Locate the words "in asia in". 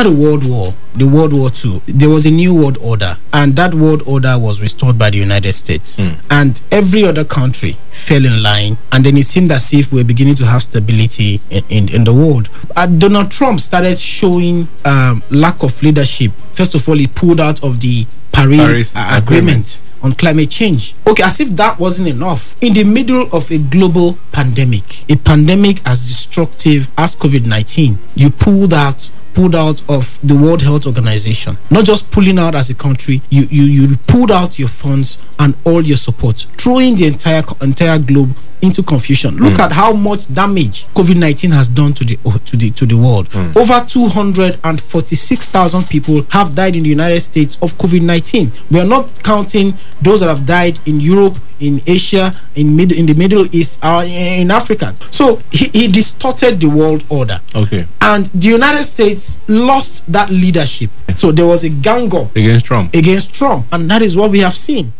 51.60-52.74